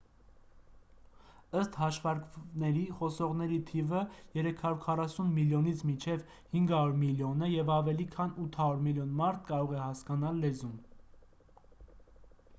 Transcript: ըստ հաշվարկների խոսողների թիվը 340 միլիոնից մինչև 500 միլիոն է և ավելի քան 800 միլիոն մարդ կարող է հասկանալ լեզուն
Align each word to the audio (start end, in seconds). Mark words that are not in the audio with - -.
ըստ 1.59 1.75
հաշվարկների 1.79 2.85
խոսողների 3.01 3.59
թիվը 3.71 3.99
340 4.37 5.29
միլիոնից 5.35 5.83
մինչև 5.89 6.23
500 6.55 6.97
միլիոն 7.03 7.45
է 7.49 7.49
և 7.51 7.69
ավելի 7.75 8.07
քան 8.15 8.33
800 8.47 8.81
միլիոն 8.87 9.11
մարդ 9.21 9.43
կարող 9.51 9.77
է 9.77 9.81
հասկանալ 9.83 10.41
լեզուն 10.47 10.73